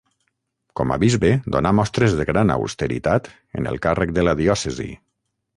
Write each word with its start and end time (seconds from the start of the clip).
Com 0.79 0.93
a 0.93 0.97
bisbe 1.03 1.29
donà 1.57 1.73
mostres 1.81 2.17
de 2.21 2.27
gran 2.31 2.53
austeritat 2.55 3.31
en 3.61 3.71
el 3.73 3.81
càrrec 3.87 4.15
de 4.19 4.29
la 4.29 4.37
diòcesi. 4.45 4.91